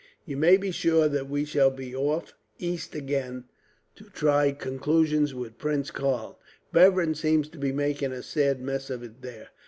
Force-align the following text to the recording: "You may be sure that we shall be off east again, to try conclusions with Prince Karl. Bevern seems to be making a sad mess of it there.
"You 0.25 0.35
may 0.35 0.57
be 0.57 0.71
sure 0.71 1.07
that 1.07 1.29
we 1.29 1.45
shall 1.45 1.69
be 1.69 1.95
off 1.95 2.33
east 2.57 2.95
again, 2.95 3.43
to 3.93 4.05
try 4.05 4.51
conclusions 4.51 5.35
with 5.35 5.59
Prince 5.59 5.91
Karl. 5.91 6.39
Bevern 6.73 7.13
seems 7.13 7.47
to 7.49 7.59
be 7.59 7.71
making 7.71 8.11
a 8.11 8.23
sad 8.23 8.61
mess 8.63 8.89
of 8.89 9.03
it 9.03 9.21
there. 9.21 9.49